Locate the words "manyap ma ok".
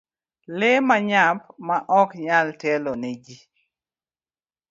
0.87-2.09